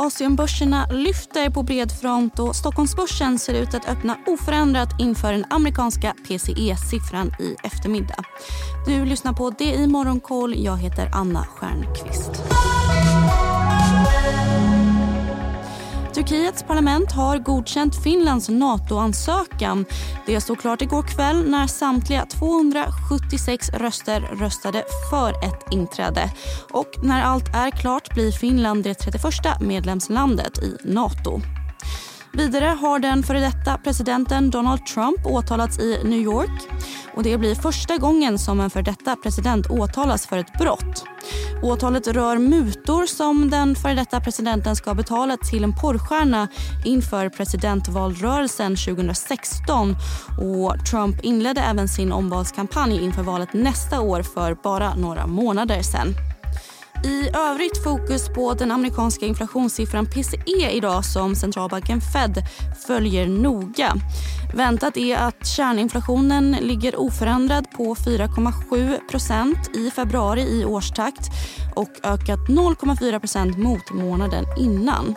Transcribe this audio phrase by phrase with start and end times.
[0.00, 6.14] Asienbörserna lyfter på bred front och Stockholmsbörsen ser ut att öppna oförändrat inför den amerikanska
[6.28, 8.24] PCE-siffran i eftermiddag.
[8.86, 10.64] Du lyssnar på Det i Morgonkoll.
[10.64, 12.59] Jag heter Anna Stjernqvist.
[16.20, 19.84] Turkiets parlament har godkänt Finlands NATO-ansökan.
[20.26, 26.30] Det stod klart igår kväll när samtliga 276 röster röstade för ett inträde.
[26.70, 31.40] Och när allt är klart blir Finland det 31 medlemslandet i Nato.
[32.32, 36.68] Vidare har den före detta presidenten Donald Trump åtalats i New York.
[37.14, 41.04] Och Det blir första gången som en före detta president åtalas för ett brott.
[41.62, 46.48] Åtalet rör mutor som den före detta presidenten ska betala till en porrstjärna
[46.84, 49.96] inför presidentvalrörelsen 2016.
[50.40, 56.29] Och Trump inledde även sin omvalskampanj inför valet nästa år för bara några månader sen.
[57.04, 62.42] I övrigt fokus på den amerikanska inflationssiffran PCE idag som centralbanken Fed
[62.86, 63.94] följer noga.
[64.54, 71.30] Väntat är att kärninflationen ligger oförändrad på 4,7% i februari i årstakt
[71.76, 75.14] och ökat 0,4% mot månaden innan.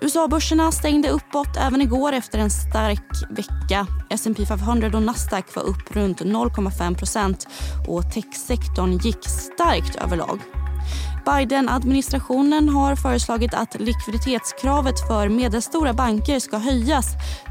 [0.00, 3.86] USA-börserna stängde uppåt även igår efter en stark vecka.
[4.10, 7.46] S&P 500 och Nasdaq var upp runt 0,5%
[7.88, 10.40] och techsektorn gick starkt överlag.
[11.36, 17.06] Biden-administrationen har föreslagit att likviditetskravet för medelstora banker ska höjas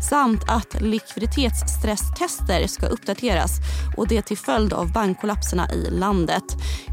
[0.10, 3.52] samt att likviditetsstresstester ska uppdateras
[3.98, 6.44] och det till följd av bankkollapserna i landet.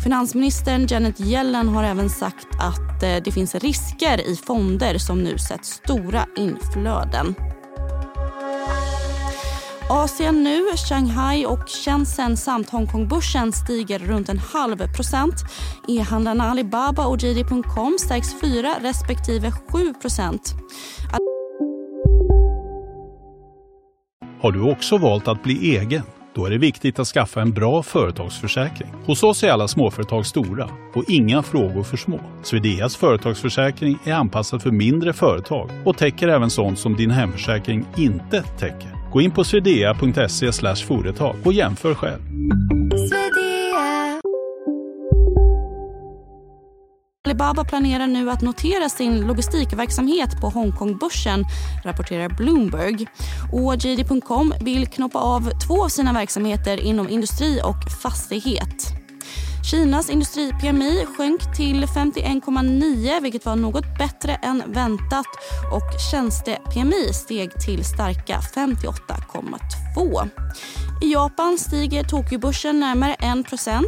[0.05, 5.39] Finansministern Janet Yellen har även sagt att eh, det finns risker i fonder som nu
[5.39, 7.34] sett stora inflöden.
[9.91, 15.34] Asien nu, Shanghai och Shenzhen samt Hongkongbörsen stiger runt en halv procent.
[15.89, 20.55] E-handlarna Alibaba och JD.com stärks 4 respektive 7 procent.
[24.41, 26.03] Har du också valt att bli egen?
[26.34, 28.89] Då är det viktigt att skaffa en bra företagsförsäkring.
[29.05, 32.21] Hos oss är alla småföretag stora och inga frågor för små.
[32.43, 38.43] Swedeas företagsförsäkring är anpassad för mindre företag och täcker även sånt som din hemförsäkring inte
[38.43, 38.96] täcker.
[39.16, 40.53] Gå in på swedea.se
[40.87, 42.21] företag och jämför själv.
[47.25, 51.44] Alibaba planerar nu att notera sin logistikverksamhet på Hongkongbörsen,
[51.84, 53.06] rapporterar Bloomberg.
[53.53, 58.96] Och JD.com vill knoppa av två av sina verksamheter inom industri och fastighet.
[59.71, 65.27] Kinas industri-PMI sjönk till 51,9 vilket var något bättre än väntat.
[65.72, 70.28] och Tjänste-PMI steg till starka 58,2.
[71.03, 73.82] I Japan stiger Tokyobörsen närmare 1%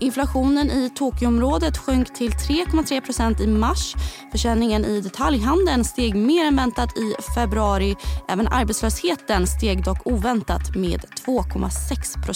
[0.00, 3.94] Inflationen i Tokyoområdet sjönk till 3,3% i mars.
[4.32, 7.96] Försäljningen i detaljhandeln steg mer än väntat i februari.
[8.28, 12.26] Även arbetslösheten steg dock oväntat med 2,6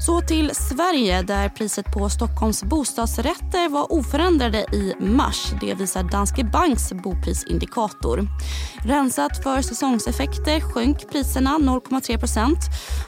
[0.00, 5.52] så till Sverige där priset på Stockholms bostadsrätter var oförändrade i mars.
[5.60, 8.28] Det visar Danske Banks boprisindikator.
[8.84, 12.56] Rensat för säsongseffekter sjönk priserna 0,3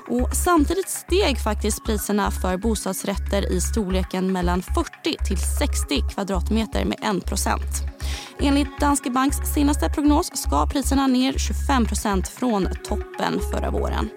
[0.09, 6.99] och Samtidigt steg faktiskt priserna för bostadsrätter i storleken mellan 40 till 60 kvadratmeter med
[7.03, 7.92] 1
[8.43, 14.09] Enligt Danske Banks senaste prognos ska priserna ner 25% från toppen förra våren.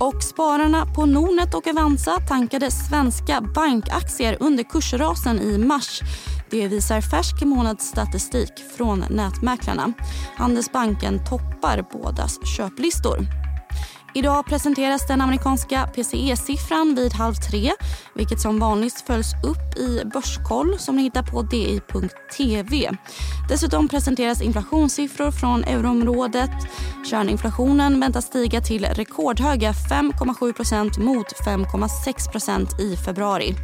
[0.00, 6.00] Och spararna på Nordnet och Avanza tankade svenska bankaktier under kursrasen i mars.
[6.50, 9.92] Det visar färsk månadsstatistik från nätmäklarna.
[10.36, 13.18] Handelsbanken toppar bådas köplistor.
[14.14, 17.72] Idag presenteras den amerikanska PCE-siffran vid halv tre
[18.14, 22.90] vilket som vanligt följs upp i Börskoll som ni hittar på di.tv.
[23.48, 26.50] Dessutom presenteras inflationssiffror från euroområdet.
[27.10, 33.54] Kärninflationen väntas stiga till rekordhöga 5,7% mot 5,6% i februari.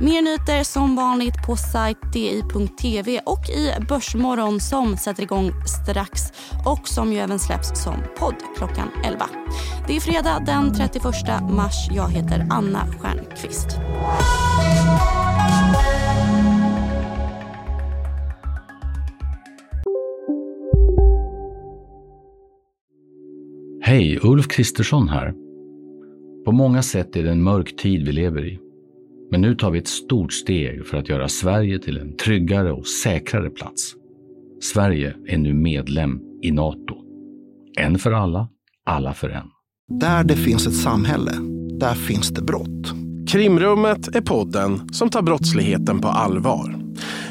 [0.00, 6.20] Mer nyheter som vanligt på sajt di.tv och i Börsmorgon som sätter igång strax
[6.66, 9.26] och som ju även släpps som podd klockan 11.
[9.86, 11.04] Det är fredag den 31
[11.50, 11.88] mars.
[11.90, 13.66] Jag heter Anna Stjernqvist.
[23.82, 25.34] Hej, Ulf Kristersson här.
[26.44, 28.65] På många sätt är det en mörk tid vi lever i.
[29.30, 32.86] Men nu tar vi ett stort steg för att göra Sverige till en tryggare och
[32.86, 33.94] säkrare plats.
[34.60, 36.96] Sverige är nu medlem i Nato.
[37.78, 38.48] En för alla,
[38.86, 39.46] alla för en.
[40.00, 41.32] Där det finns ett samhälle,
[41.80, 42.94] där finns det brott.
[43.28, 46.85] Krimrummet är podden som tar brottsligheten på allvar.